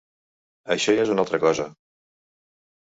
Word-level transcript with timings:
Això 0.75 0.95
ja 1.01 1.05
és 1.05 1.11
una 1.17 1.27
altra 1.27 1.43
cosa. 1.47 1.71